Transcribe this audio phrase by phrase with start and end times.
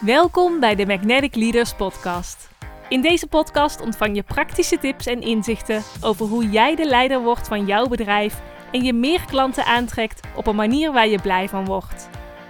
[0.00, 2.48] Welkom bij de Magnetic Leaders Podcast.
[2.88, 7.48] In deze podcast ontvang je praktische tips en inzichten over hoe jij de leider wordt
[7.48, 8.40] van jouw bedrijf
[8.72, 12.08] en je meer klanten aantrekt op een manier waar je blij van wordt.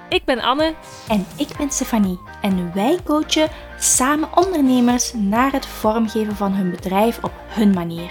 [0.08, 0.74] Ik ben Anne.
[1.08, 2.20] En ik ben Stefanie.
[2.42, 8.10] En wij coachen samen ondernemers naar het vormgeven van hun bedrijf op hun manier.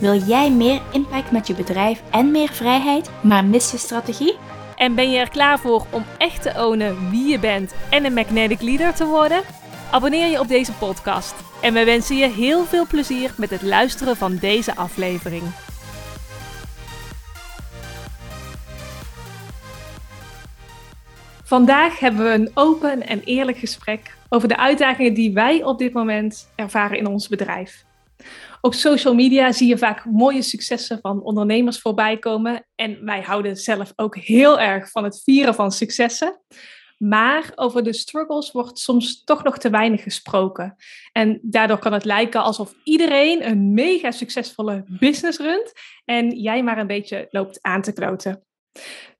[0.00, 4.36] Wil jij meer impact met je bedrijf en meer vrijheid, maar mis je strategie?
[4.76, 8.14] En ben je er klaar voor om echt te ownen wie je bent en een
[8.14, 9.42] magnetic leader te worden?
[9.90, 11.34] Abonneer je op deze podcast.
[11.62, 15.42] En we wensen je heel veel plezier met het luisteren van deze aflevering.
[21.44, 25.92] Vandaag hebben we een open en eerlijk gesprek over de uitdagingen die wij op dit
[25.92, 27.84] moment ervaren in ons bedrijf.
[28.66, 32.66] Op social media zie je vaak mooie successen van ondernemers voorbij komen.
[32.74, 36.40] En wij houden zelf ook heel erg van het vieren van successen.
[36.98, 40.76] Maar over de struggles wordt soms toch nog te weinig gesproken.
[41.12, 45.72] En daardoor kan het lijken alsof iedereen een mega succesvolle business runt
[46.04, 48.42] en jij maar een beetje loopt aan te kloten.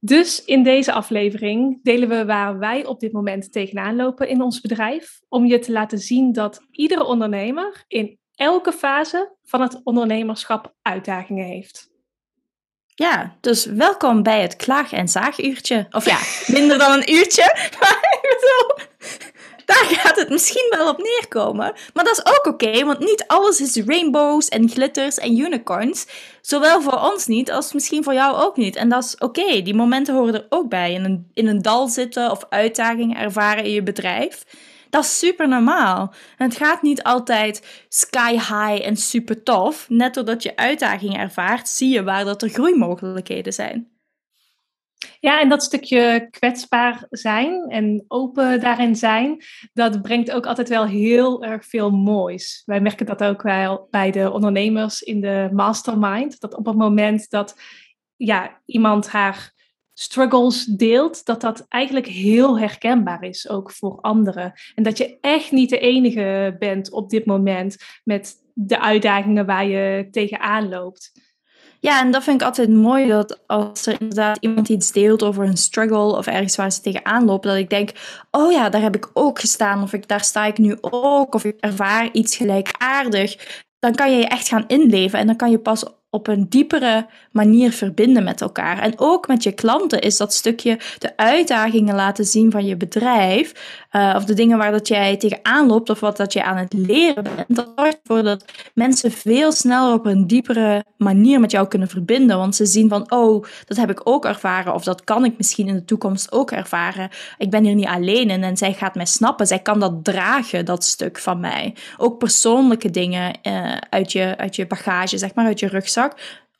[0.00, 4.60] Dus in deze aflevering delen we waar wij op dit moment tegenaan lopen in ons
[4.60, 10.74] bedrijf, om je te laten zien dat iedere ondernemer in elke fase van het ondernemerschap
[10.82, 11.88] uitdagingen heeft.
[12.94, 15.86] Ja, dus welkom bij het klaag- en zaaguurtje.
[15.90, 16.18] Of ja,
[16.58, 17.42] minder dan een uurtje.
[17.80, 18.86] Maar ik bedoel,
[19.64, 21.74] daar gaat het misschien wel op neerkomen.
[21.94, 26.06] Maar dat is ook oké, want niet alles is rainbows en glitters en unicorns.
[26.40, 28.76] Zowel voor ons niet, als misschien voor jou ook niet.
[28.76, 30.92] En dat is oké, die momenten horen er ook bij.
[30.92, 34.44] In een, in een dal zitten of uitdagingen ervaren in je bedrijf.
[34.96, 36.14] Dat is super normaal.
[36.36, 39.88] En het gaat niet altijd sky high en super tof.
[39.88, 43.90] Net doordat je uitdagingen ervaart, zie je waar dat er groeimogelijkheden zijn.
[45.20, 50.86] Ja, en dat stukje kwetsbaar zijn en open daarin zijn, dat brengt ook altijd wel
[50.86, 52.62] heel erg veel moois.
[52.64, 56.40] Wij merken dat ook wel bij de ondernemers in de mastermind.
[56.40, 57.60] Dat op het moment dat
[58.16, 59.52] ja, iemand haar
[59.98, 64.52] struggles deelt, dat dat eigenlijk heel herkenbaar is, ook voor anderen.
[64.74, 69.66] En dat je echt niet de enige bent op dit moment met de uitdagingen waar
[69.66, 71.12] je tegenaan loopt.
[71.80, 75.44] Ja, en dat vind ik altijd mooi dat als er inderdaad iemand iets deelt over
[75.44, 77.90] een struggle of ergens waar ze tegenaan lopen, dat ik denk,
[78.30, 81.44] oh ja, daar heb ik ook gestaan, of ik, daar sta ik nu ook, of
[81.44, 83.64] ik ervaar iets gelijkaardig.
[83.78, 85.84] Dan kan je je echt gaan inleven en dan kan je pas
[86.16, 88.78] op een diepere manier verbinden met elkaar.
[88.78, 93.52] En ook met je klanten is dat stukje de uitdagingen laten zien van je bedrijf.
[93.96, 96.72] Uh, of de dingen waar dat jij tegenaan loopt of wat dat je aan het
[96.72, 97.56] leren bent.
[97.56, 102.36] Dat zorgt ervoor dat mensen veel sneller op een diepere manier met jou kunnen verbinden.
[102.36, 104.74] Want ze zien van, oh, dat heb ik ook ervaren.
[104.74, 107.08] Of dat kan ik misschien in de toekomst ook ervaren.
[107.38, 109.46] Ik ben hier niet alleen in en zij gaat mij snappen.
[109.46, 111.74] Zij kan dat dragen, dat stuk van mij.
[111.96, 116.14] Ook persoonlijke dingen uh, uit, je, uit je bagage, zeg maar, uit je rugzak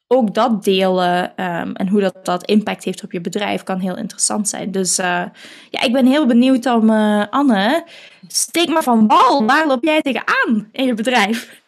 [0.06, 3.96] ook dat delen um, en hoe dat, dat impact heeft op je bedrijf kan heel
[3.96, 4.70] interessant zijn.
[4.70, 5.24] Dus uh,
[5.70, 7.86] ja, ik ben heel benieuwd om, uh, Anne,
[8.28, 11.62] steek maar van wal, waar loop jij tegenaan in je bedrijf?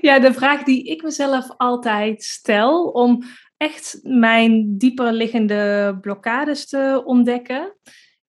[0.00, 3.22] Ja, de vraag die ik mezelf altijd stel om
[3.56, 7.76] echt mijn dieper liggende blokkades te ontdekken,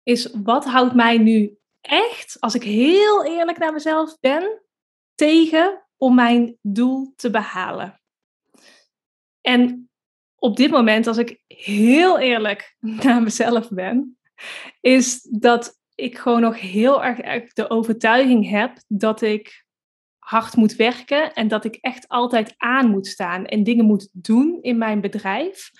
[0.03, 4.61] is wat houdt mij nu echt, als ik heel eerlijk naar mezelf ben,
[5.16, 7.98] tegen om mijn doel te behalen?
[9.49, 9.89] En
[10.35, 14.17] op dit moment, als ik heel eerlijk naar mezelf ben,
[14.81, 19.65] is dat ik gewoon nog heel erg de overtuiging heb dat ik
[20.17, 24.57] hard moet werken en dat ik echt altijd aan moet staan en dingen moet doen
[24.61, 25.71] in mijn bedrijf.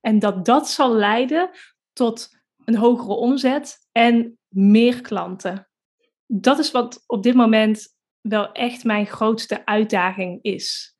[0.00, 1.50] En dat dat zal leiden
[1.92, 2.28] tot
[2.64, 5.68] een hogere omzet en meer klanten.
[6.26, 10.96] Dat is wat op dit moment wel echt mijn grootste uitdaging is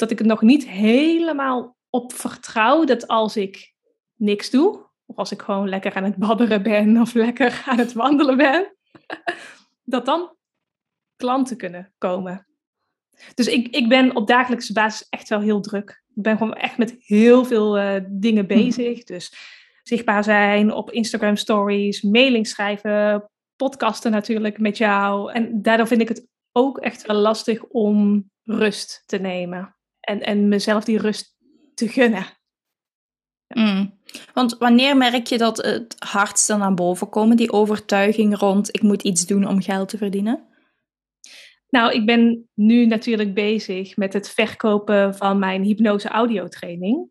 [0.00, 3.74] dat ik het nog niet helemaal op vertrouw dat als ik
[4.14, 7.92] niks doe, of als ik gewoon lekker aan het babberen ben of lekker aan het
[7.92, 8.76] wandelen ben,
[9.94, 10.36] dat dan
[11.16, 12.46] klanten kunnen komen.
[13.34, 16.02] Dus ik, ik ben op dagelijkse basis echt wel heel druk.
[16.14, 18.54] Ik ben gewoon echt met heel veel uh, dingen mhm.
[18.54, 19.04] bezig.
[19.04, 19.34] Dus
[19.82, 25.32] zichtbaar zijn op Instagram stories, mailing schrijven, podcasten natuurlijk met jou.
[25.32, 30.48] En daardoor vind ik het ook echt wel lastig om rust te nemen en, en
[30.48, 31.36] mezelf die rust
[31.74, 32.26] te gunnen.
[33.48, 33.98] Mm.
[34.34, 39.02] Want wanneer merk je dat het hardste naar boven komen, die overtuiging rond ik moet
[39.02, 40.48] iets doen om geld te verdienen?
[41.68, 47.10] Nou, ik ben nu natuurlijk bezig met het verkopen van mijn hypnose audiotraining.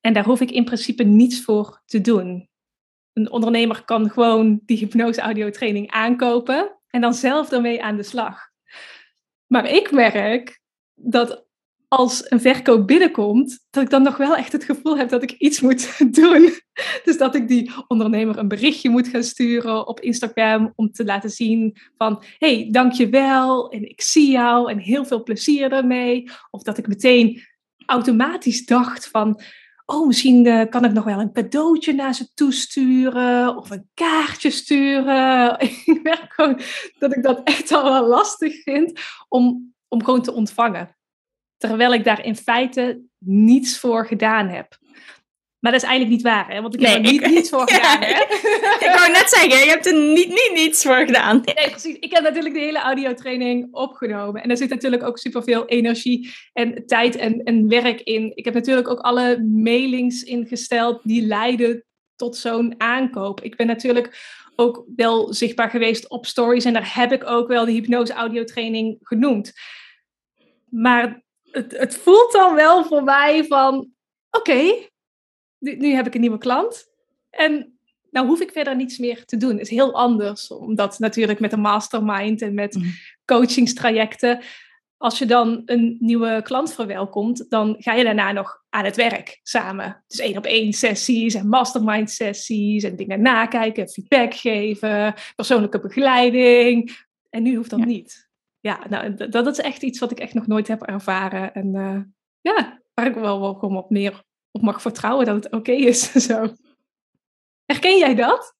[0.00, 2.48] En daar hoef ik in principe niets voor te doen.
[3.12, 8.38] een ondernemer kan gewoon die hypnose audiotraining aankopen en dan zelf ermee aan de slag.
[9.46, 10.60] Maar ik merk
[10.94, 11.45] dat
[11.96, 15.30] als een verkoop binnenkomt, dat ik dan nog wel echt het gevoel heb dat ik
[15.30, 16.50] iets moet doen.
[17.04, 21.30] Dus dat ik die ondernemer een berichtje moet gaan sturen op Instagram om te laten
[21.30, 26.30] zien van, hey, dankjewel en ik zie jou en heel veel plezier ermee.
[26.50, 27.42] Of dat ik meteen
[27.86, 29.40] automatisch dacht van,
[29.84, 34.50] oh, misschien uh, kan ik nog wel een cadeautje naar ze toesturen of een kaartje
[34.50, 35.60] sturen.
[35.84, 36.60] ik merk gewoon
[36.98, 40.95] dat ik dat echt al wel lastig vind om, om gewoon te ontvangen.
[41.56, 44.78] Terwijl ik daar in feite niets voor gedaan heb.
[45.58, 46.62] Maar dat is eigenlijk niet waar, hè?
[46.62, 48.22] Want ik heb er niet, niets voor gedaan, hè?
[48.86, 51.42] ik wou net zeggen, je hebt er niet, niet niets voor gedaan.
[51.44, 51.96] Nee, precies.
[51.98, 54.42] Ik heb natuurlijk de hele audiotraining opgenomen.
[54.42, 58.32] En er zit natuurlijk ook superveel energie en tijd en, en werk in.
[58.34, 61.84] Ik heb natuurlijk ook alle mailings ingesteld die leiden
[62.16, 63.40] tot zo'n aankoop.
[63.40, 64.18] Ik ben natuurlijk
[64.56, 66.64] ook wel zichtbaar geweest op stories.
[66.64, 69.52] En daar heb ik ook wel de hypnose audiotraining genoemd.
[70.70, 71.24] Maar
[71.56, 73.90] het, het voelt dan wel voor mij van...
[74.30, 74.74] Oké,
[75.58, 76.86] nu, heb ik een nieuwe klant.
[77.30, 77.78] En
[78.10, 79.50] nou hoef ik verder niets meer te doen.
[79.50, 82.92] Het is heel anders, omdat natuurlijk met een mastermind en met mm.
[83.24, 84.40] coachingstrajecten,
[84.96, 89.40] als je dan een nieuwe klant verwelkomt, dan ga je daarna nog aan het werk
[89.42, 90.04] samen.
[90.06, 96.96] Dus één op één sessies en mastermind sessies en dingen nakijken, feedback geven, persoonlijke begeleiding.
[97.30, 98.25] En nu hoeft dat niet.
[98.66, 101.54] Ja, nou, dat, is echt iets wat ik echt nog nooit heb ervaren.
[101.54, 102.00] En uh,
[102.40, 106.12] ja, waar ik wel, wel gewoon op meer op mag vertrouwen dat het oké is.
[106.28, 106.52] Zo.
[107.64, 108.54] Herken jij dat?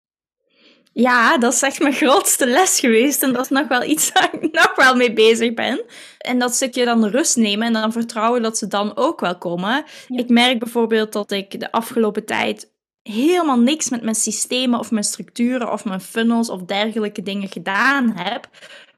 [0.93, 3.23] Ja, dat is echt mijn grootste les geweest.
[3.23, 5.85] En dat is nog wel iets waar ik nog wel mee bezig ben.
[6.19, 9.85] En dat stukje dan rust nemen en dan vertrouwen dat ze dan ook wel komen.
[10.09, 15.05] Ik merk bijvoorbeeld dat ik de afgelopen tijd helemaal niks met mijn systemen of mijn
[15.05, 18.49] structuren of mijn funnels of dergelijke dingen gedaan heb.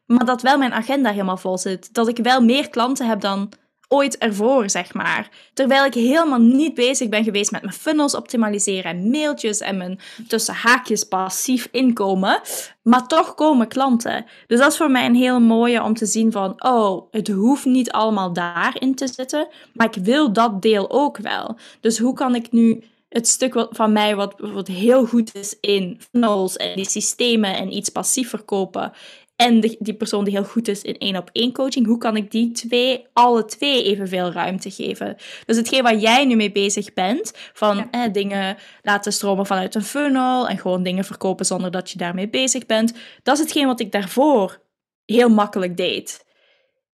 [0.08, 1.94] Maar dat wel mijn agenda helemaal vol zit.
[1.94, 3.52] Dat ik wel meer klanten heb dan
[3.88, 5.31] ooit ervoor, zeg maar.
[5.55, 10.00] Terwijl ik helemaal niet bezig ben geweest met mijn funnels optimaliseren en mailtjes en mijn
[10.28, 12.40] tussen haakjes passief inkomen.
[12.82, 14.26] Maar toch komen klanten.
[14.46, 17.64] Dus dat is voor mij een heel mooie om te zien van, oh, het hoeft
[17.64, 21.58] niet allemaal daarin te zitten, maar ik wil dat deel ook wel.
[21.81, 26.00] Dus hoe kan ik nu het stuk van mij wat, wat heel goed is in
[26.10, 28.93] funnels en die systemen en iets passief verkopen,
[29.38, 32.31] en die persoon die heel goed is in één op één coaching, hoe kan ik
[32.31, 35.17] die twee, alle twee evenveel ruimte geven?
[35.46, 39.85] Dus hetgeen waar jij nu mee bezig bent, van eh, dingen laten stromen vanuit een
[39.85, 43.81] funnel en gewoon dingen verkopen zonder dat je daarmee bezig bent, dat is hetgeen wat
[43.81, 44.62] ik daarvoor
[45.05, 46.25] heel makkelijk deed.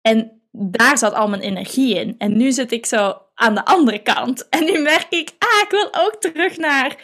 [0.01, 2.15] En daar zat al mijn energie in.
[2.19, 4.49] En nu zit ik zo aan de andere kant.
[4.49, 6.97] En nu merk ik, ah, ik wil ook terug naar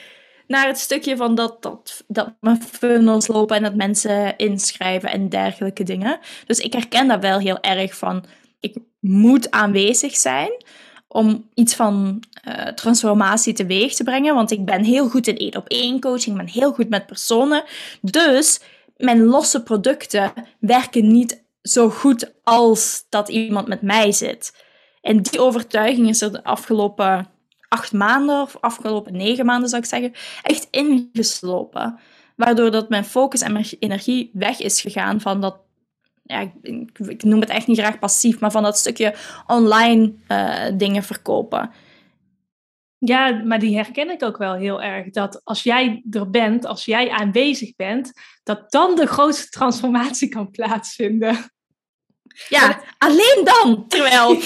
[0.50, 5.28] naar het stukje van dat, dat, dat mijn funnels lopen en dat mensen inschrijven en
[5.28, 6.18] dergelijke dingen.
[6.46, 8.24] Dus ik herken dat wel heel erg van,
[8.60, 10.50] ik moet aanwezig zijn
[11.08, 14.34] om iets van uh, transformatie teweeg te brengen.
[14.34, 17.06] Want ik ben heel goed in één op één coaching, ik ben heel goed met
[17.06, 17.64] personen.
[18.00, 18.60] Dus
[18.96, 24.64] mijn losse producten werken niet zo goed als dat iemand met mij zit.
[25.00, 27.28] En die overtuiging is er de afgelopen
[27.70, 30.12] acht maanden, of afgelopen negen maanden zou ik zeggen,
[30.42, 31.98] echt ingeslopen.
[32.36, 35.60] Waardoor dat mijn focus en mijn energie weg is gegaan van dat,
[36.22, 39.14] ja, ik, ik noem het echt niet graag passief, maar van dat stukje
[39.46, 41.70] online uh, dingen verkopen.
[42.98, 45.10] Ja, maar die herken ik ook wel heel erg.
[45.10, 48.12] Dat als jij er bent, als jij aanwezig bent,
[48.42, 51.50] dat dan de grootste transformatie kan plaatsvinden.
[52.48, 53.88] Ja, alleen dan.
[53.88, 54.40] Terwijl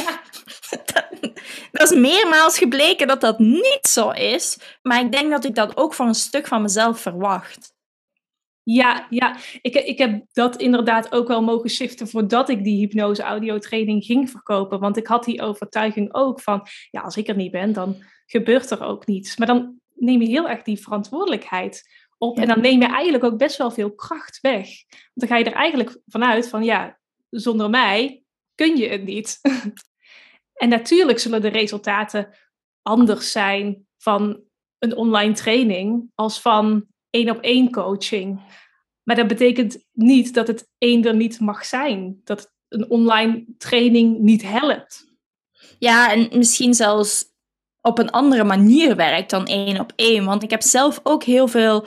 [1.72, 4.58] dat is meermaals gebleken dat dat niet zo is.
[4.82, 7.74] Maar ik denk dat ik dat ook voor een stuk van mezelf verwacht.
[8.62, 9.36] Ja, ja.
[9.62, 14.30] Ik, ik heb dat inderdaad ook wel mogen shiften voordat ik die hypnose audiotraining ging
[14.30, 14.80] verkopen.
[14.80, 18.70] Want ik had die overtuiging ook van, ja, als ik er niet ben, dan gebeurt
[18.70, 19.36] er ook niets.
[19.36, 21.82] Maar dan neem je heel erg die verantwoordelijkheid
[22.18, 22.38] op.
[22.38, 24.66] En dan neem je eigenlijk ook best wel veel kracht weg.
[24.88, 26.98] Want dan ga je er eigenlijk vanuit van, ja,
[27.40, 28.22] zonder mij
[28.54, 29.40] kun je het niet.
[30.54, 32.34] En natuurlijk zullen de resultaten
[32.82, 34.40] anders zijn van
[34.78, 38.40] een online training als van één op één coaching.
[39.02, 42.20] Maar dat betekent niet dat het één er niet mag zijn.
[42.24, 45.12] Dat een online training niet helpt.
[45.78, 47.24] Ja, en misschien zelfs
[47.80, 50.24] op een andere manier werkt dan één op één.
[50.24, 51.86] Want ik heb zelf ook heel veel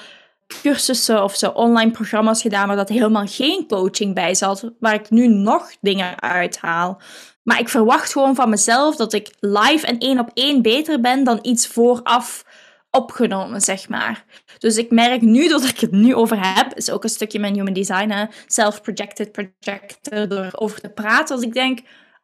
[0.62, 5.10] cursussen of zo online programma's gedaan waar dat helemaal geen coaching bij zat, waar ik
[5.10, 7.02] nu nog dingen uithaal.
[7.44, 11.24] Maar ik verwacht gewoon van mezelf dat ik live en één op één beter ben
[11.24, 12.46] dan iets vooraf
[12.92, 14.26] opgenomen, zeg maar.
[14.58, 17.54] Dus ik merk nu, dat ik het nu over heb, is ook een stukje mijn
[17.54, 21.80] human design, self-projected projector, door over te praten, als ik denk,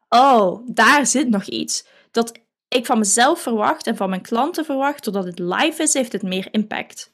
[0.08, 1.86] oh, daar zit nog iets.
[2.10, 2.32] Dat
[2.68, 6.22] ik van mezelf verwacht en van mijn klanten verwacht, doordat het live is, heeft het
[6.22, 7.13] meer impact.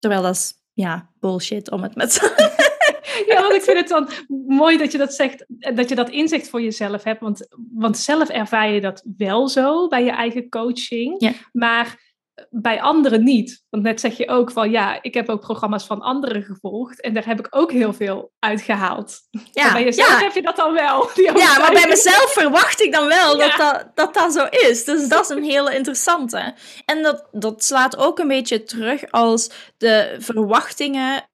[0.00, 2.12] Terwijl dat is, ja, bullshit om het met
[3.26, 4.08] Ja, want ik vind het dan
[4.46, 7.20] mooi dat je dat zegt, dat je dat inzicht voor jezelf hebt.
[7.20, 11.14] Want, want zelf ervaar je dat wel zo bij je eigen coaching.
[11.18, 11.32] Ja.
[11.52, 12.09] Maar
[12.50, 13.64] bij anderen niet.
[13.70, 17.14] Want net zeg je ook van ja, ik heb ook programma's van anderen gevolgd en
[17.14, 19.18] daar heb ik ook heel veel uit gehaald.
[19.52, 20.18] Ja, bij jezelf ja.
[20.18, 21.10] heb je dat dan wel.
[21.14, 23.48] Ja, maar bij mezelf verwacht ik dan wel Ja.
[23.48, 24.84] dat, dat, dat dat zo is.
[24.84, 26.54] Dus dat is een hele interessante.
[26.84, 31.28] En dat, dat slaat ook een beetje terug als de verwachtingen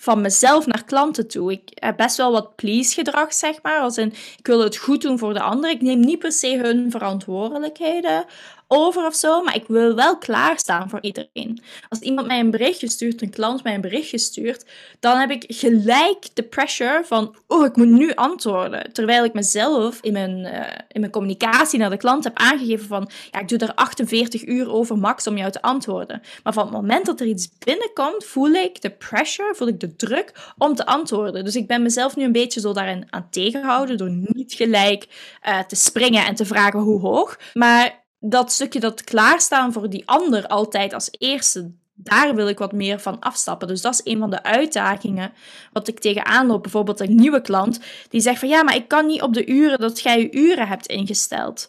[0.00, 1.52] van mezelf naar klanten toe.
[1.52, 3.80] Ik heb best wel wat please gedrag, zeg maar.
[3.80, 5.70] Als in, ik wil het goed doen voor de ander.
[5.70, 8.24] Ik neem niet per se hun verantwoordelijkheden
[8.72, 11.62] over of zo, maar ik wil wel klaarstaan voor iedereen.
[11.88, 14.64] Als iemand mij een berichtje stuurt, een klant mij een berichtje stuurt,
[15.00, 18.92] dan heb ik gelijk de pressure van, oh, ik moet nu antwoorden.
[18.92, 23.10] Terwijl ik mezelf in mijn, eh, in mijn communicatie naar de klant heb aangegeven van,
[23.30, 26.22] ja, ik doe er 48 uur over max om jou te antwoorden.
[26.42, 29.96] Maar van het moment dat er iets binnenkomt, voel ik de pressure, voel ik de
[29.96, 31.44] druk om te antwoorden.
[31.44, 35.08] Dus ik ben mezelf nu een beetje zo daarin aan tegenhouden door niet gelijk
[35.40, 37.38] eh, te springen en te vragen hoe hoog.
[37.52, 42.72] Maar dat stukje dat klaarstaan voor die ander altijd als eerste, daar wil ik wat
[42.72, 43.68] meer van afstappen.
[43.68, 45.32] Dus dat is een van de uitdagingen
[45.72, 46.62] wat ik tegenaan loop.
[46.62, 49.78] Bijvoorbeeld een nieuwe klant die zegt van ja, maar ik kan niet op de uren
[49.78, 51.68] dat jij je uren hebt ingesteld.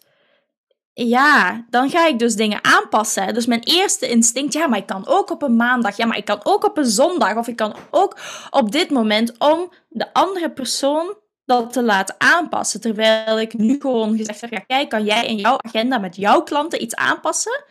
[0.94, 3.34] Ja, dan ga ik dus dingen aanpassen.
[3.34, 6.24] Dus mijn eerste instinct, ja, maar ik kan ook op een maandag, ja, maar ik
[6.24, 8.18] kan ook op een zondag, of ik kan ook
[8.50, 12.80] op dit moment om de andere persoon dat te laten aanpassen.
[12.80, 16.42] Terwijl ik nu gewoon gezegd heb, ja, kijk, kan jij in jouw agenda met jouw
[16.42, 17.64] klanten iets aanpassen?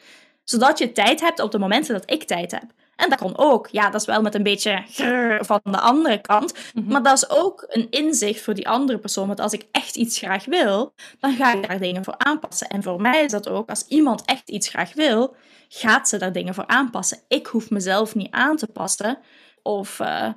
[0.44, 2.66] Zodat je tijd hebt op de momenten dat ik tijd heb.
[2.96, 3.68] En dat kan ook.
[3.72, 6.54] Ja, dat is wel met een beetje grrr van de andere kant.
[6.74, 6.92] Mhm.
[6.92, 9.28] Maar dat is ook een inzicht voor die andere persoon.
[9.28, 12.68] Want als ik echt iets graag wil, dan ga ik daar dingen voor aanpassen.
[12.68, 15.36] En voor mij is dat ook, als iemand echt iets graag wil,
[15.70, 17.18] gaat ze daar dingen voor aanpassen.
[17.28, 19.18] Ik hoef mezelf niet aan te passen
[19.64, 20.30] of eh,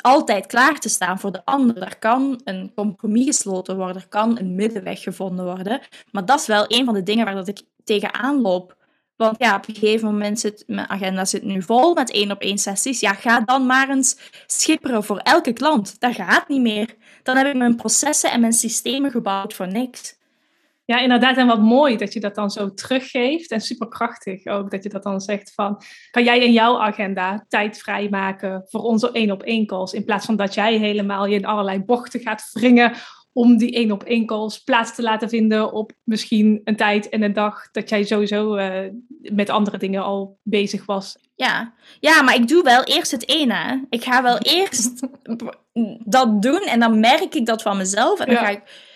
[0.00, 1.82] altijd klaar te staan voor de ander.
[1.82, 5.80] Er kan een compromis gesloten worden, er kan een middenweg gevonden worden.
[6.10, 8.76] Maar dat is wel een van de dingen waar dat ik tegenaan loop.
[9.16, 12.40] Want ja, op een gegeven moment zit mijn agenda zit nu vol met één op
[12.40, 13.00] één sessies.
[13.00, 16.00] Ja, ga dan maar eens schipperen voor elke klant.
[16.00, 16.96] Dat gaat niet meer.
[17.22, 20.20] Dan heb ik mijn processen en mijn systemen gebouwd voor niks.
[20.84, 21.36] Ja, inderdaad.
[21.36, 23.50] En wat mooi dat je dat dan zo teruggeeft.
[23.50, 25.82] En superkrachtig ook dat je dat dan zegt van...
[26.10, 29.92] Kan jij in jouw agenda tijd vrijmaken voor onze één-op-één calls?
[29.92, 32.92] In plaats van dat jij helemaal je in allerlei bochten gaat wringen...
[33.32, 37.70] om die één-op-één calls plaats te laten vinden op misschien een tijd en een dag...
[37.70, 38.90] dat jij sowieso eh,
[39.22, 41.16] met andere dingen al bezig was.
[41.34, 41.74] Ja.
[42.00, 43.86] ja, maar ik doe wel eerst het ene.
[43.88, 45.06] Ik ga wel eerst
[46.04, 48.20] dat doen en dan merk ik dat van mezelf.
[48.20, 48.40] En dan Ja.
[48.42, 48.90] ga ik...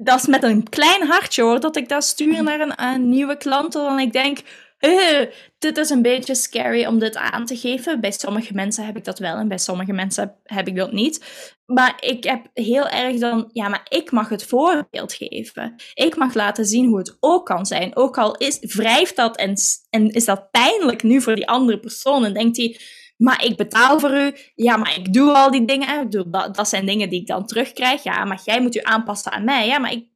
[0.00, 3.36] Dat is met een klein hartje hoor, dat ik dat stuur naar een, een nieuwe
[3.36, 3.74] klant.
[3.74, 4.38] En ik denk,
[4.78, 5.20] eh,
[5.58, 8.00] dit is een beetje scary om dit aan te geven.
[8.00, 11.24] Bij sommige mensen heb ik dat wel en bij sommige mensen heb ik dat niet.
[11.66, 15.74] Maar ik heb heel erg dan, ja, maar ik mag het voorbeeld geven.
[15.94, 17.96] Ik mag laten zien hoe het ook kan zijn.
[17.96, 19.54] Ook al is, wrijft dat en,
[19.90, 22.24] en is dat pijnlijk nu voor die andere persoon.
[22.24, 22.80] En denkt hij,
[23.18, 24.34] maar ik betaal voor u.
[24.54, 26.10] Ja, maar ik doe al die dingen.
[26.10, 28.02] Doe, dat, zijn dingen die ik dan terugkrijg.
[28.02, 29.66] Ja, maar jij moet u aanpassen aan mij.
[29.66, 30.06] Ja, maar ik,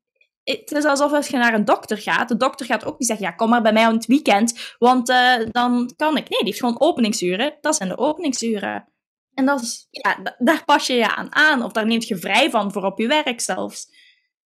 [0.45, 2.29] het is alsof als je naar een dokter gaat.
[2.29, 4.75] De dokter gaat ook niet zeggen, ja, kom maar bij mij aan het weekend.
[4.79, 6.29] Want eh, dan kan ik.
[6.29, 7.55] Nee, die heeft gewoon openingsuren.
[7.61, 8.89] Dat zijn de openingsuren.
[9.35, 11.63] En dat is, ja, da- daar pas je je aan aan.
[11.63, 13.87] Of daar neemt je vrij van voor op je werk zelfs.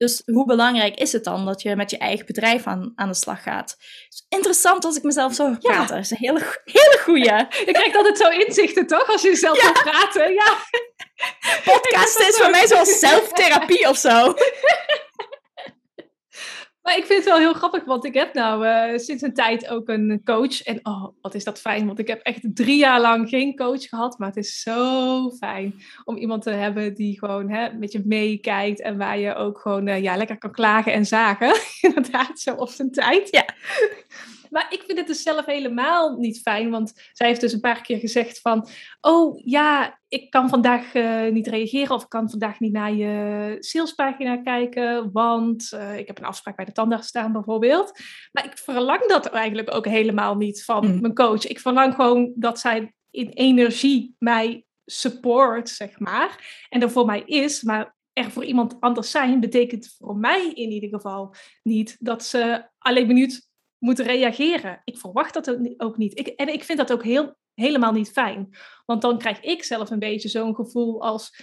[0.04, 3.14] Dus hoe belangrijk is het dan dat je met je eigen bedrijf aan, aan de
[3.14, 3.78] slag gaat?
[4.30, 5.58] Interessant als ik mezelf zo Ja.
[5.60, 5.96] praten.
[5.96, 7.24] Dat is een hele, hele goeie.
[7.68, 9.10] Je krijgt altijd zo inzichten, toch?
[9.12, 10.34] Als je zelf gaat praten.
[10.34, 10.56] Ja,
[11.64, 14.34] Podcast is voor mij zoals zelftherapie of zo.
[16.84, 19.68] Maar ik vind het wel heel grappig, want ik heb nou eh, sinds een tijd
[19.68, 20.62] ook een coach.
[20.62, 23.90] En oh, wat is dat fijn, want ik heb echt drie jaar lang geen coach
[23.90, 24.18] gehad.
[24.18, 28.82] Maar het is zo fijn om iemand te hebben die gewoon hè, met je meekijkt.
[28.82, 31.56] En waar je ook gewoon eh, ja, lekker kan klagen en zagen.
[31.82, 33.28] Inderdaad, zo op zijn tijd.
[33.32, 33.46] Ja.
[34.54, 37.82] Maar ik vind het dus zelf helemaal niet fijn, want zij heeft dus een paar
[37.82, 38.68] keer gezegd van...
[39.02, 43.56] Oh ja, ik kan vandaag eh, niet reageren of ik kan vandaag niet naar je
[43.60, 48.00] salespagina kijken, want eh, ik heb een afspraak bij de tandarts staan bijvoorbeeld.
[48.32, 51.02] Maar ik verlang dat eigenlijk ook helemaal niet van Mm.
[51.02, 51.46] mijn coach.
[51.46, 56.66] Ik verlang gewoon dat zij in energie mij support, zeg maar.
[56.70, 60.72] En er voor mij is, maar er voor iemand anders zijn betekent voor mij in
[60.72, 63.52] ieder geval niet dat ze alleen benieuwd
[63.84, 64.82] moeten reageren.
[64.84, 66.20] Ik verwacht dat ook niet.
[66.20, 68.50] Ik, en ik vind dat ook heel, helemaal niet fijn.
[68.86, 71.36] Want dan krijg ik zelf een beetje zo'n gevoel als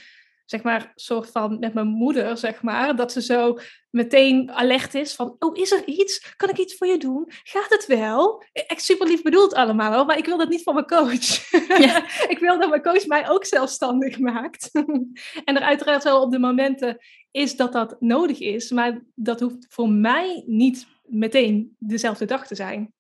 [0.44, 3.58] zeg maar, soort van met mijn moeder, zeg maar, dat ze zo
[3.90, 6.34] meteen alert is van, oh, is er iets?
[6.36, 7.24] Kan ik iets voor je doen?
[7.42, 8.44] Gaat het wel?
[8.52, 11.50] Echt super lief bedoeld allemaal, hoor, maar ik wil dat niet van mijn coach.
[11.78, 12.04] Ja.
[12.34, 14.70] ik wil dat mijn coach mij ook zelfstandig maakt.
[15.44, 16.98] en er uiteraard wel op de momenten
[17.30, 22.54] is dat dat nodig is, maar dat hoeft voor mij niet meteen dezelfde dag te
[22.54, 22.92] zijn.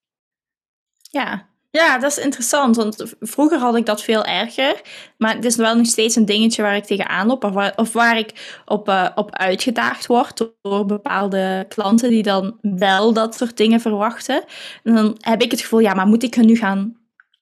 [1.10, 4.80] Ja, ja, dat is interessant, want vroeger had ik dat veel erger.
[5.18, 7.92] Maar het is wel nog steeds een dingetje waar ik tegenaan loop, of waar, of
[7.92, 13.56] waar ik op, uh, op uitgedaagd word door bepaalde klanten die dan wel dat soort
[13.56, 14.44] dingen verwachten.
[14.82, 16.99] En dan heb ik het gevoel, ja, maar moet ik hun nu gaan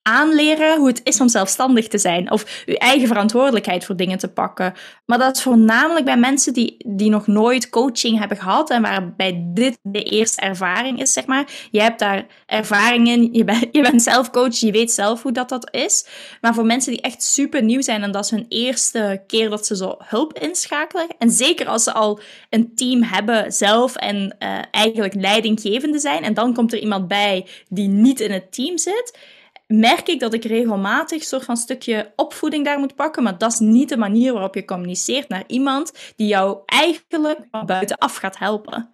[0.08, 2.30] aanleren hoe het is om zelfstandig te zijn.
[2.30, 4.74] Of uw eigen verantwoordelijkheid voor dingen te pakken.
[5.06, 8.70] Maar dat is voornamelijk bij mensen die, die nog nooit coaching hebben gehad.
[8.70, 11.50] En waarbij dit de eerste ervaring is, zeg maar.
[11.70, 13.28] Je hebt daar ervaring in.
[13.32, 14.56] Je, bent je bent zelf coach.
[14.56, 16.06] Je weet zelf hoe dat, dat is.
[16.40, 18.02] Maar voor mensen die echt super nieuw zijn.
[18.02, 21.06] En dat is hun eerste keer dat ze zo hulp inschakelen.
[21.18, 23.96] En zeker als ze al een team hebben zelf.
[23.96, 26.22] En uh, eigenlijk leidinggevende zijn.
[26.22, 29.36] En dan komt er iemand bij die niet in het team zit
[29.68, 33.52] merk ik dat ik regelmatig een soort van stukje opvoeding daar moet pakken, maar dat
[33.52, 38.38] is niet de manier waarop je communiceert naar iemand die jou eigenlijk van buitenaf gaat
[38.38, 38.90] helpen.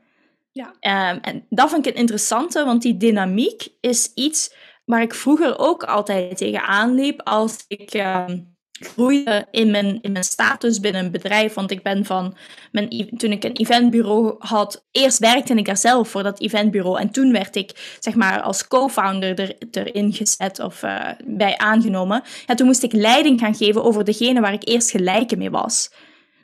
[0.52, 0.66] Ja.
[1.12, 4.54] Um, en dat vind ik een interessante, want die dynamiek is iets
[4.84, 10.24] waar ik vroeger ook altijd tegenaan liep als ik um, groeide in mijn, in mijn
[10.24, 11.54] status binnen een bedrijf.
[11.54, 12.36] Want ik ben van,
[12.72, 17.00] mijn, toen ik een eventbureau had, eerst werkte ik daar zelf voor dat eventbureau.
[17.00, 22.22] En toen werd ik, zeg maar, als co-founder er, erin gezet of uh, bij aangenomen.
[22.46, 25.90] Ja, toen moest ik leiding gaan geven over degene waar ik eerst gelijke mee was.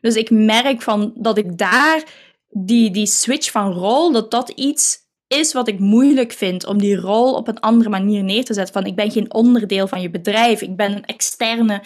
[0.00, 2.04] Dus ik merk van dat ik daar
[2.48, 5.08] die, die switch van rol, dat dat iets
[5.38, 8.74] is wat ik moeilijk vind om die rol op een andere manier neer te zetten.
[8.74, 11.82] Van ik ben geen onderdeel van je bedrijf, ik ben een externe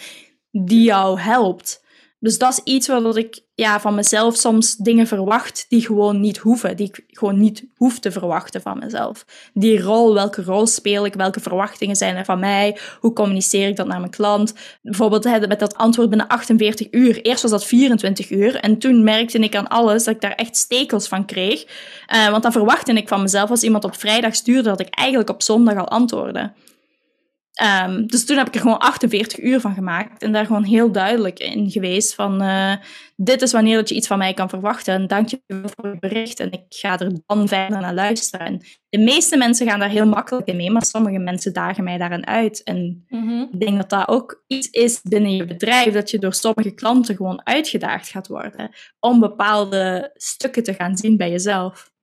[0.63, 1.83] die jou helpt.
[2.19, 6.37] Dus dat is iets wat ik ja, van mezelf soms dingen verwacht die gewoon niet
[6.37, 6.77] hoeven.
[6.77, 9.25] Die ik gewoon niet hoef te verwachten van mezelf.
[9.53, 11.13] Die rol, welke rol speel ik?
[11.13, 12.77] Welke verwachtingen zijn er van mij?
[12.99, 14.53] Hoe communiceer ik dat naar mijn klant?
[14.81, 17.21] Bijvoorbeeld met dat antwoord binnen 48 uur.
[17.21, 18.55] Eerst was dat 24 uur.
[18.55, 21.65] En toen merkte ik aan alles dat ik daar echt stekels van kreeg.
[22.13, 25.29] Uh, want dan verwachtte ik van mezelf als iemand op vrijdag stuurde dat ik eigenlijk
[25.29, 26.51] op zondag al antwoordde.
[27.63, 30.91] Um, dus toen heb ik er gewoon 48 uur van gemaakt en daar gewoon heel
[30.91, 32.73] duidelijk in geweest van uh,
[33.15, 35.99] dit is wanneer dat je iets van mij kan verwachten en dank je voor je
[35.99, 38.45] bericht en ik ga er dan verder naar luisteren.
[38.45, 41.97] En de meeste mensen gaan daar heel makkelijk in mee, maar sommige mensen dagen mij
[41.97, 42.63] daarin uit.
[42.63, 46.33] En mm ik denk dat dat ook iets is binnen je bedrijf, dat je door
[46.33, 51.93] sommige klanten gewoon uitgedaagd gaat worden om bepaalde stukken te gaan zien bij jezelf.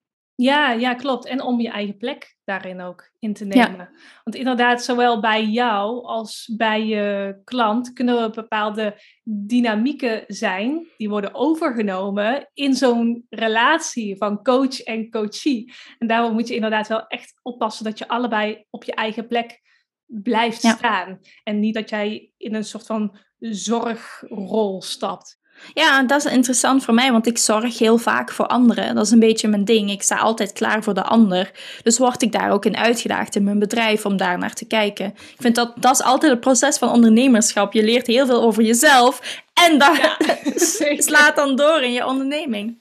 [0.43, 1.27] Ja, ja, klopt.
[1.27, 3.91] En om je eigen plek daarin ook in te nemen.
[4.25, 11.09] Want inderdaad, zowel bij jou als bij je klant kunnen er bepaalde dynamieken zijn die
[11.09, 15.73] worden overgenomen in zo'n relatie van coach en coachie.
[15.99, 19.61] En daarom moet je inderdaad wel echt oppassen dat je allebei op je eigen plek
[20.07, 21.21] blijft staan.
[21.43, 25.41] En niet dat jij in een soort van zorgrol stapt.
[25.75, 28.95] Ja, dat is interessant voor mij, want ik zorg heel vaak voor anderen.
[28.95, 29.91] Dat is een beetje mijn ding.
[29.91, 31.51] Ik sta altijd klaar voor de ander.
[31.83, 35.07] Dus word ik daar ook in uitgedaagd in mijn bedrijf om daar naar te kijken.
[35.07, 37.73] Ik vind dat dat is altijd het proces van ondernemerschap.
[37.73, 40.17] Je leert heel veel over jezelf en dat ja,
[41.11, 42.81] slaat dan door in je onderneming.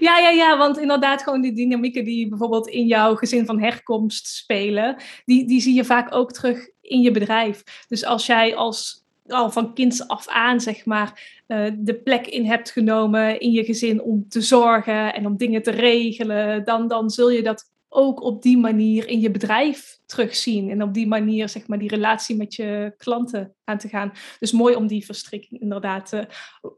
[0.00, 4.28] Ja, ja, ja, want inderdaad, gewoon die dynamieken die bijvoorbeeld in jouw gezin van herkomst
[4.28, 7.62] spelen, die, die zie je vaak ook terug in je bedrijf.
[7.88, 12.44] Dus als jij als al van kinds af aan, zeg maar, uh, de plek in
[12.44, 17.10] hebt genomen in je gezin om te zorgen en om dingen te regelen, dan, dan
[17.10, 20.70] zul je dat ook op die manier in je bedrijf terugzien.
[20.70, 24.12] En op die manier, zeg maar, die relatie met je klanten aan te gaan.
[24.38, 26.22] Dus mooi om die verstrikking inderdaad uh,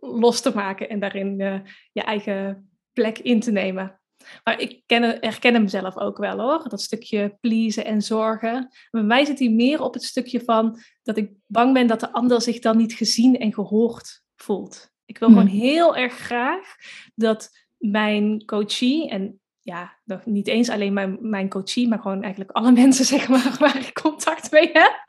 [0.00, 1.58] los te maken en daarin uh,
[1.92, 4.00] je eigen plek in te nemen.
[4.44, 6.68] Maar ik ken, herken hem zelf ook wel hoor.
[6.68, 8.68] Dat stukje pleasen en zorgen.
[8.90, 12.12] Bij mij zit hij meer op het stukje van dat ik bang ben dat de
[12.12, 14.90] ander zich dan niet gezien en gehoord voelt.
[15.04, 15.58] Ik wil gewoon hmm.
[15.58, 16.76] heel erg graag
[17.14, 22.50] dat mijn coachie, en ja, nog niet eens alleen mijn, mijn coachie, maar gewoon eigenlijk
[22.50, 25.06] alle mensen zeg maar, waar ik contact mee heb,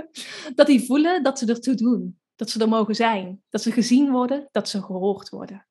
[0.54, 2.18] dat die voelen dat ze ertoe doen.
[2.36, 3.42] Dat ze er mogen zijn.
[3.50, 5.66] Dat ze gezien worden, dat ze gehoord worden.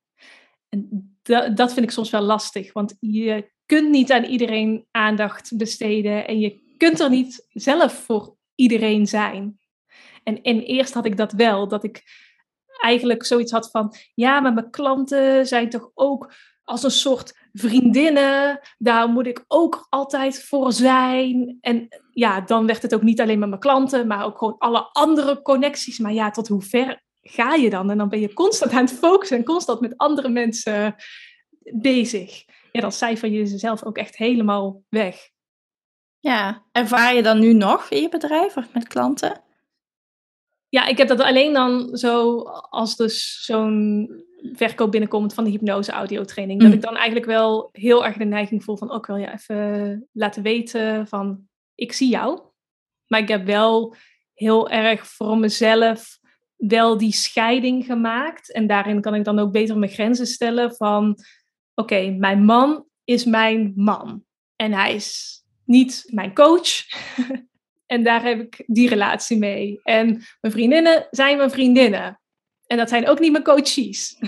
[0.68, 1.16] En
[1.54, 6.38] dat vind ik soms wel lastig, want je kunt niet aan iedereen aandacht besteden en
[6.38, 9.58] je kunt er niet zelf voor iedereen zijn.
[10.22, 12.02] En, en eerst had ik dat wel, dat ik
[12.80, 16.32] eigenlijk zoiets had van, ja, maar mijn klanten zijn toch ook
[16.64, 21.58] als een soort vriendinnen, daar moet ik ook altijd voor zijn.
[21.60, 24.88] En ja, dan werd het ook niet alleen met mijn klanten, maar ook gewoon alle
[24.92, 25.98] andere connecties.
[25.98, 27.90] Maar ja, tot hoe ver ga je dan?
[27.90, 30.94] En dan ben je constant aan het focussen en constant met andere mensen
[31.74, 32.44] bezig.
[32.72, 35.30] Ja, dan cijfer je jezelf ook echt helemaal weg.
[36.18, 39.44] Ja, ervaar je dan nu nog in je bedrijf of met klanten?
[40.68, 44.08] Ja, ik heb dat alleen dan zo als dus zo'n
[44.52, 46.60] verkoop binnenkomt van de hypnose audiotraining.
[46.60, 46.74] Dat mm.
[46.74, 50.08] ik dan eigenlijk wel heel erg de neiging voel van ook oh, wel ja, even
[50.12, 52.40] laten weten van ik zie jou.
[53.06, 53.94] Maar ik heb wel
[54.34, 56.18] heel erg voor mezelf
[56.56, 58.52] wel die scheiding gemaakt.
[58.52, 61.16] En daarin kan ik dan ook beter mijn grenzen stellen van
[61.74, 64.24] oké, mijn man is mijn man.
[64.56, 66.68] En hij is niet mijn coach.
[67.86, 69.80] en daar heb ik die relatie mee.
[69.82, 70.06] En
[70.40, 72.20] mijn vriendinnen zijn mijn vriendinnen.
[72.66, 74.18] En dat zijn ook niet mijn coaches.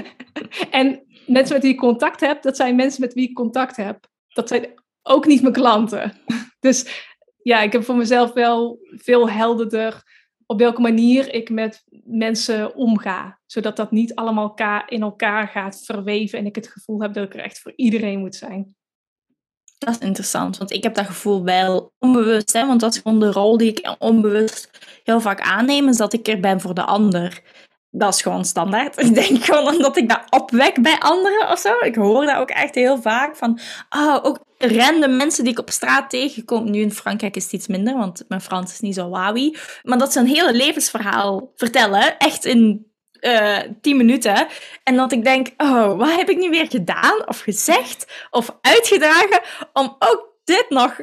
[0.70, 4.08] en mensen met wie ik contact heb, dat zijn mensen met wie ik contact heb.
[4.28, 6.12] Dat zijn ook niet mijn klanten.
[6.60, 7.06] dus
[7.42, 10.02] ja, ik heb voor mezelf wel veel helderder
[10.46, 13.40] op welke manier ik met mensen omga.
[13.46, 14.54] Zodat dat niet allemaal
[14.86, 18.18] in elkaar gaat verweven en ik het gevoel heb dat ik er echt voor iedereen
[18.18, 18.74] moet zijn.
[19.84, 22.52] Dat is interessant, want ik heb dat gevoel wel onbewust.
[22.52, 22.66] Hè?
[22.66, 24.70] Want dat is gewoon de rol die ik onbewust
[25.04, 27.42] heel vaak aanneem, is dat ik er ben voor de ander.
[27.90, 28.98] Dat is gewoon standaard.
[29.04, 31.78] Ik denk gewoon omdat ik dat opwek bij anderen of zo.
[31.80, 33.58] Ik hoor dat ook echt heel vaak van,
[33.90, 36.70] oh, ook random mensen die ik op straat tegenkom.
[36.70, 39.58] Nu in Frankrijk is het iets minder, want mijn Frans is niet zo wawie.
[39.82, 42.89] Maar dat ze een hele levensverhaal vertellen, echt in
[43.20, 44.46] uh, tien minuten.
[44.84, 49.40] En dat ik denk, oh, wat heb ik nu weer gedaan of gezegd of uitgedragen
[49.72, 51.00] om ook dit nog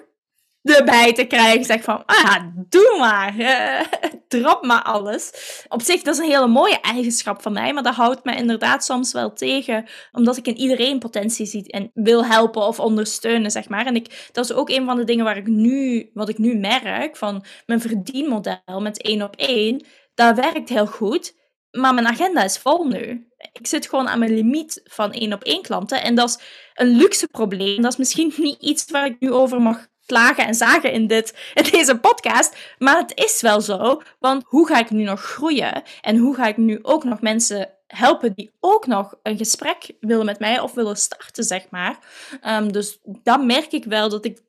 [0.75, 1.65] erbij te krijgen.
[1.65, 3.35] Zeg van, ah, doe maar.
[4.27, 5.31] Drop maar alles.
[5.67, 8.85] Op zich, dat is een hele mooie eigenschap van mij, maar dat houdt me inderdaad
[8.85, 13.69] soms wel tegen, omdat ik in iedereen potentie zie en wil helpen of ondersteunen, zeg
[13.69, 13.85] maar.
[13.85, 16.55] En ik, dat is ook een van de dingen waar ik nu, wat ik nu
[16.55, 21.35] merk, van mijn verdienmodel met één op één, dat werkt heel goed.
[21.77, 23.27] Maar mijn agenda is vol nu.
[23.53, 26.03] Ik zit gewoon aan mijn limiet van één op één klanten.
[26.03, 26.37] En dat is
[26.73, 27.81] een luxe probleem.
[27.81, 31.51] Dat is misschien niet iets waar ik nu over mag klagen en zagen in, dit,
[31.53, 32.57] in deze podcast.
[32.77, 34.01] Maar het is wel zo.
[34.19, 35.83] Want hoe ga ik nu nog groeien?
[36.01, 40.25] En hoe ga ik nu ook nog mensen helpen die ook nog een gesprek willen
[40.25, 41.99] met mij of willen starten, zeg maar.
[42.45, 44.41] Um, dus dat merk ik wel dat ik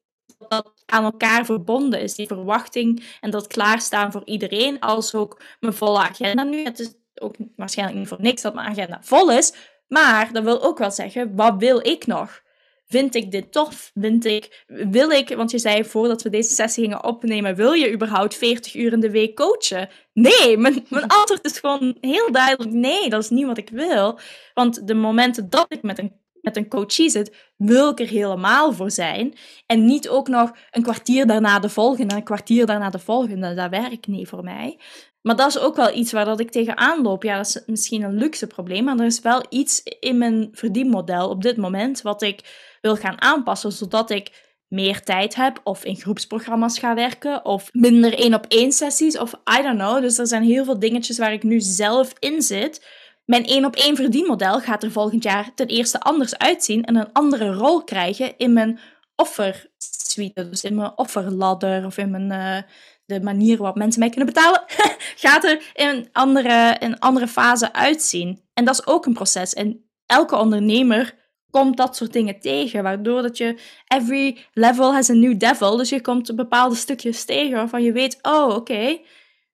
[0.48, 5.74] dat aan elkaar verbonden is, die verwachting en dat klaarstaan voor iedereen, als ook mijn
[5.74, 6.64] volle agenda nu.
[6.64, 9.52] Het is ook waarschijnlijk niet voor niks dat mijn agenda vol is.
[9.88, 12.42] Maar dat wil ook wel zeggen, wat wil ik nog?
[12.86, 13.90] Vind ik dit tof?
[13.94, 17.92] Vind ik, wil ik, want je zei voordat we deze sessie gingen opnemen, wil je
[17.92, 19.88] überhaupt 40 uur in de week coachen?
[20.12, 24.18] Nee, mijn, antwoord is gewoon heel duidelijk nee, dat is niet wat ik wil.
[24.54, 28.72] Want de momenten dat ik met een met een coachie zit, wil ik er helemaal
[28.72, 29.34] voor zijn.
[29.66, 33.54] En niet ook nog een kwartier daarna de volgende, een kwartier daarna de volgende.
[33.54, 34.78] Dat werkt niet voor mij.
[35.22, 37.22] Maar dat is ook wel iets waar dat ik tegenaan loop.
[37.22, 41.28] Ja, dat is misschien een luxe probleem, maar er is wel iets in mijn verdienmodel
[41.28, 42.40] op dit moment wat ik
[42.80, 48.18] wil gaan aanpassen, zodat ik meer tijd heb of in groepsprogramma's ga werken of minder
[48.18, 50.00] één op één sessies of I don't know.
[50.00, 52.80] Dus er zijn heel veel dingetjes waar ik nu zelf in zit
[53.28, 57.12] mijn één op één verdienmodel gaat er volgend jaar ten eerste anders uitzien en een
[57.12, 58.80] andere rol krijgen in mijn
[59.16, 62.70] offersuite, dus in mijn offerladder of in mijn, uh,
[63.08, 64.62] de manier waarop mensen mij kunnen betalen,
[65.24, 68.42] gaat er in een andere, in andere fase uitzien.
[68.54, 69.54] En dat is ook een proces.
[69.54, 71.14] En elke ondernemer
[71.50, 75.88] komt dat soort dingen tegen, waardoor dat je every level has a new devil, dus
[75.88, 78.98] je komt bepaalde stukjes tegen waarvan je weet, oh oké,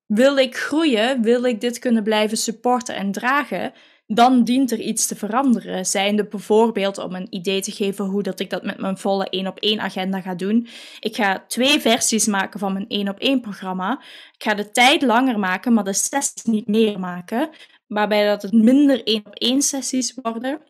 [0.06, 3.72] wil ik groeien, wil ik dit kunnen blijven supporten en dragen,
[4.06, 5.86] dan dient er iets te veranderen.
[5.86, 9.46] Zijnde bijvoorbeeld om een idee te geven hoe dat ik dat met mijn volle 1
[9.46, 10.68] op 1 agenda ga doen.
[11.00, 13.92] Ik ga twee versies maken van mijn 1 op 1 programma.
[14.34, 17.50] Ik ga de tijd langer maken, maar de sessies niet meer maken.
[17.86, 20.60] Waarbij dat het minder 1 op 1 sessies worden.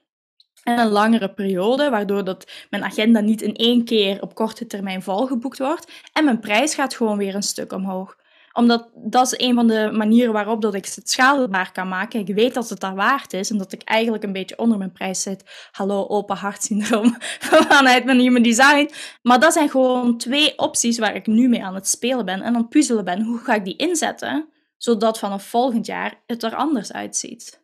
[0.63, 5.03] En een langere periode, waardoor dat mijn agenda niet in één keer op korte termijn
[5.03, 5.93] volgeboekt wordt.
[6.13, 8.17] En mijn prijs gaat gewoon weer een stuk omhoog
[8.55, 12.21] omdat dat is een van de manieren waarop dat ik het schaalbaar kan maken.
[12.21, 14.93] Ik weet dat het daar waard is en dat ik eigenlijk een beetje onder mijn
[14.93, 15.69] prijs zit.
[15.71, 17.17] Hallo, open hart syndroom
[17.69, 18.91] vanuit mijn human design.
[19.23, 22.55] Maar dat zijn gewoon twee opties waar ik nu mee aan het spelen ben en
[22.55, 23.23] aan het puzzelen ben.
[23.23, 27.63] Hoe ga ik die inzetten, zodat vanaf volgend jaar het er anders uitziet?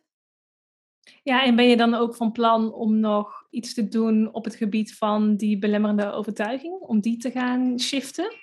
[1.23, 4.55] Ja, en ben je dan ook van plan om nog iets te doen op het
[4.55, 8.33] gebied van die belemmerende overtuiging, om die te gaan shiften?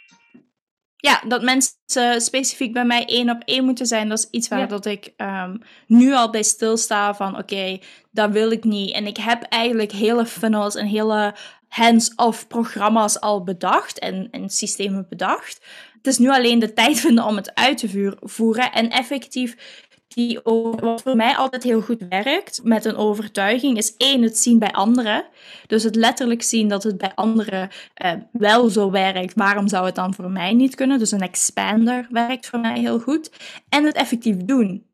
[1.01, 4.69] Ja, dat mensen specifiek bij mij één op één moeten zijn, dat is iets waar
[4.69, 5.57] dat ik ehm,
[5.87, 7.79] nu al bij stilsta van oké,
[8.11, 8.93] dat wil ik niet.
[8.93, 11.35] En ik heb eigenlijk hele funnels en hele
[11.69, 15.67] hands-off programma's al bedacht en, en systemen bedacht.
[15.97, 19.57] Het is nu alleen de tijd vinden om het uit te voeren en effectief
[20.19, 20.41] die
[20.81, 24.73] wat voor mij altijd heel goed werkt met een overtuiging, is één, het zien bij
[24.73, 25.25] anderen.
[25.67, 29.35] Dus het letterlijk zien dat het bij anderen eh, wel zo werkt.
[29.35, 30.99] Waarom zou het dan voor mij niet kunnen?
[30.99, 33.31] Dus een expander werkt voor mij heel goed.
[33.69, 34.87] En het effectief doen.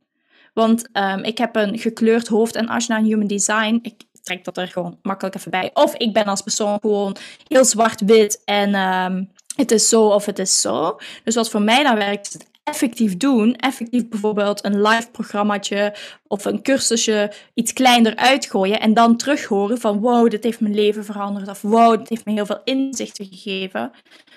[0.55, 4.45] Want um, ik heb een gekleurd hoofd en als je naar Human Design, ik trek
[4.45, 5.71] dat er gewoon makkelijk even bij.
[5.75, 7.17] Of ik ben als persoon gewoon
[7.49, 10.99] heel zwart-wit en um, het is zo of het is zo.
[11.25, 15.95] Dus wat voor mij dan werkt, het effectief doen, effectief bijvoorbeeld een live programmaatje
[16.27, 20.75] of een cursusje iets kleiner uitgooien en dan terug horen van wow, dit heeft mijn
[20.75, 23.93] leven veranderd of wow, dit heeft me heel veel inzichten gegeven.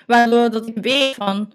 [0.06, 1.52] Waardoor dat ik weet van,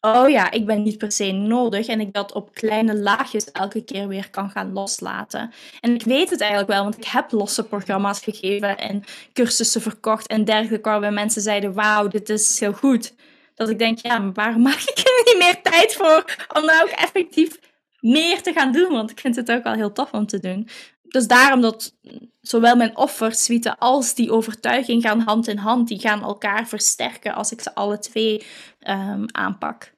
[0.00, 3.84] oh ja, ik ben niet per se nodig en ik dat op kleine laagjes elke
[3.84, 5.52] keer weer kan gaan loslaten.
[5.80, 10.26] En ik weet het eigenlijk wel, want ik heb losse programma's gegeven en cursussen verkocht
[10.26, 13.14] en dergelijke waarbij mensen zeiden, wauw, dit is heel goed.
[13.54, 16.24] Dat ik denk, ja, maar waarom maak ik er niet meer tijd voor
[16.56, 17.58] om nou ook effectief
[18.00, 18.92] meer te gaan doen?
[18.92, 20.68] Want ik vind het ook wel heel tof om te doen.
[21.02, 21.96] Dus daarom dat
[22.40, 25.88] zowel mijn offersuite als die overtuiging gaan hand in hand.
[25.88, 28.42] Die gaan elkaar versterken als ik ze alle twee
[28.80, 29.94] um, aanpak.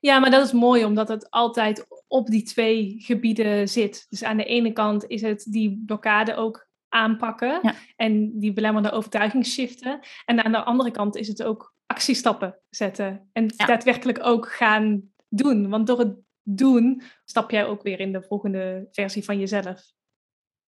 [0.00, 4.06] Ja, maar dat is mooi omdat het altijd op die twee gebieden zit.
[4.08, 9.46] Dus aan de ene kant is het die blokkade ook aanpakken en die belemmerende overtuiging
[9.46, 10.00] shiften.
[10.24, 13.28] En aan de andere kant is het ook actiestappen zetten.
[13.32, 15.68] En daadwerkelijk ook gaan doen.
[15.68, 19.82] Want door het doen stap jij ook weer in de volgende versie van jezelf.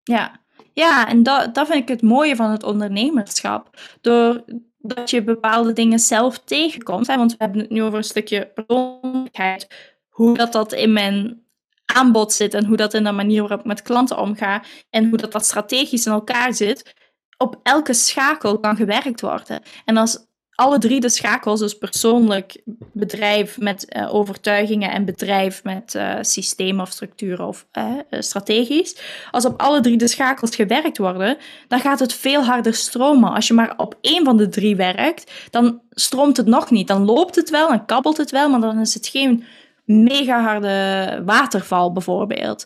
[0.03, 0.41] Ja,
[0.73, 3.79] ja en dat, dat vind ik het mooie van het ondernemerschap.
[4.01, 7.07] Doordat je bepaalde dingen zelf tegenkomt.
[7.07, 9.67] Hè, want we hebben het nu over een stukje persoonlijkheid.
[10.09, 11.43] Hoe dat, dat in mijn
[11.85, 14.63] aanbod zit en hoe dat in de manier waarop ik met klanten omga.
[14.89, 16.93] En hoe dat, dat strategisch in elkaar zit.
[17.37, 19.61] Op elke schakel kan gewerkt worden.
[19.85, 22.61] En als alle drie de schakels, dus persoonlijk,
[22.93, 28.97] bedrijf met uh, overtuigingen en bedrijf met uh, systemen of structuren of uh, strategisch.
[29.31, 31.37] Als op alle drie de schakels gewerkt worden,
[31.67, 33.33] dan gaat het veel harder stromen.
[33.33, 36.87] Als je maar op één van de drie werkt, dan stroomt het nog niet.
[36.87, 39.43] Dan loopt het wel en kabbelt het wel, maar dan is het geen
[39.85, 42.65] mega harde waterval bijvoorbeeld.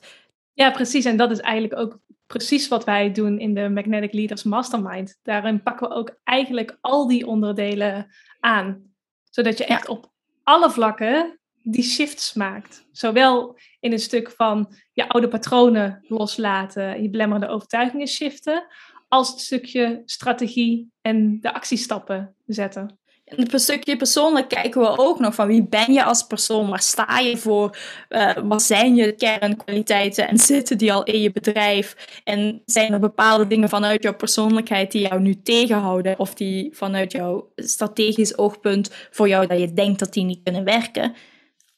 [0.54, 1.06] Ja, precies.
[1.06, 5.20] En dat is eigenlijk ook precies wat wij doen in de Magnetic Leaders Mastermind.
[5.24, 8.82] Daarin pakken we ook eigenlijk al die onderdelen aan.
[9.30, 10.12] Zodat je echt op
[10.44, 12.88] alle vlakken die shifts maakt.
[12.92, 18.68] Zowel in een stuk van je oude patronen loslaten, je belemmerende overtuigingen shiften,
[19.08, 23.00] als het stukje strategie en de actiestappen zetten.
[23.36, 26.82] Op een stukje persoonlijk kijken we ook nog van wie ben je als persoon, waar
[26.82, 27.78] sta je voor,
[28.10, 30.28] uh, wat zijn je kernkwaliteiten?
[30.28, 31.96] En zitten die al in je bedrijf?
[32.24, 36.20] En zijn er bepaalde dingen vanuit jouw persoonlijkheid die jou nu tegenhouden?
[36.20, 40.64] Of die vanuit jouw strategisch oogpunt voor jou dat je denkt dat die niet kunnen
[40.64, 41.16] werken.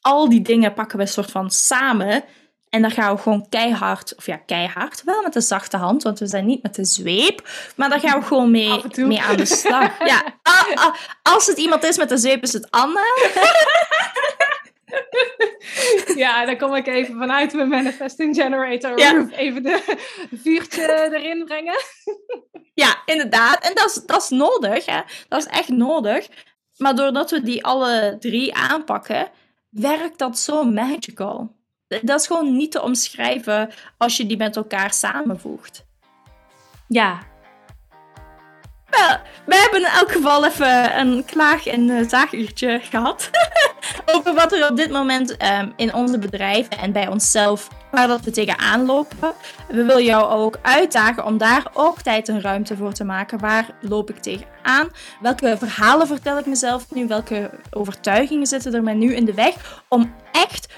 [0.00, 2.24] Al die dingen pakken we een soort van samen
[2.70, 6.18] en dan gaan we gewoon keihard, of ja, keihard, wel met de zachte hand, want
[6.18, 7.48] we zijn niet met de zweep.
[7.76, 10.06] Maar daar gaan we gewoon mee, mee aan de slag.
[10.06, 10.22] Ja,
[11.22, 13.04] als het iemand is met de zweep, is het Anne.
[16.14, 18.98] Ja, dan kom ik even vanuit mijn manifesting generator.
[18.98, 19.28] Ja.
[19.30, 19.96] Even de
[20.42, 21.76] vuurtje erin brengen.
[22.74, 23.64] Ja, inderdaad.
[23.64, 24.86] En dat is, dat is nodig.
[24.86, 25.00] Hè.
[25.28, 26.28] Dat is echt nodig.
[26.76, 29.30] Maar doordat we die alle drie aanpakken,
[29.70, 31.59] werkt dat zo magical
[32.02, 35.84] dat is gewoon niet te omschrijven als je die met elkaar samenvoegt.
[36.86, 37.18] Ja.
[38.90, 43.30] Wel, we hebben in elk geval even een klaag- en uh, zaaguurtje gehad.
[44.14, 48.20] over wat er op dit moment um, in onze bedrijven en bij onszelf, waar dat
[48.20, 49.32] we tegenaan lopen.
[49.68, 53.38] We willen jou ook uitdagen om daar ook tijd en ruimte voor te maken.
[53.38, 54.88] Waar loop ik tegenaan?
[55.20, 57.06] Welke verhalen vertel ik mezelf nu?
[57.06, 59.82] Welke overtuigingen zitten er mij nu in de weg?
[59.88, 60.68] Om echt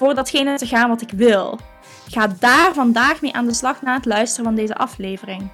[0.00, 1.58] voor datgene te gaan wat ik wil.
[2.08, 5.50] Ga daar vandaag mee aan de slag na het luisteren van deze aflevering.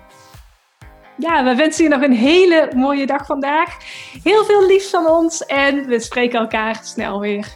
[1.17, 3.77] Ja, we wensen je nog een hele mooie dag vandaag.
[4.23, 7.47] Heel veel liefs van ons en we spreken elkaar snel weer.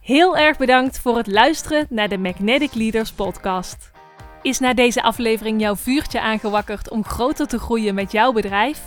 [0.00, 3.90] Heel erg bedankt voor het luisteren naar de Magnetic Leaders podcast.
[4.42, 8.80] Is na deze aflevering jouw vuurtje aangewakkerd om groter te groeien met jouw bedrijf?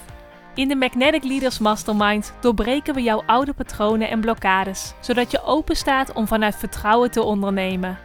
[0.56, 5.76] In de Magnetic Leaders Mastermind doorbreken we jouw oude patronen en blokkades, zodat je open
[5.76, 7.98] staat om vanuit vertrouwen te ondernemen.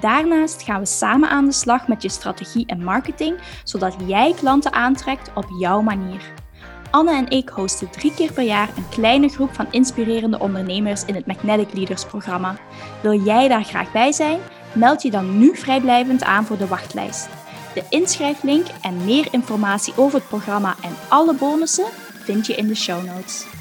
[0.00, 4.72] Daarnaast gaan we samen aan de slag met je strategie en marketing, zodat jij klanten
[4.72, 6.20] aantrekt op jouw manier.
[6.90, 11.14] Anne en ik hosten drie keer per jaar een kleine groep van inspirerende ondernemers in
[11.14, 12.56] het Magnetic Leaders programma.
[13.02, 14.40] Wil jij daar graag bij zijn?
[14.72, 17.43] Meld je dan nu vrijblijvend aan voor de wachtlijst.
[17.74, 21.86] De inschrijflink en meer informatie over het programma en alle bonussen
[22.24, 23.53] vind je in de show notes.